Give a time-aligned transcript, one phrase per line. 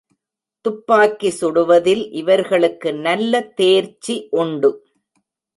[0.65, 4.71] துப்பாக்கி சுடுவதில் இவர்களுக்கு நல்ல தேர்ச்சி உண்டு.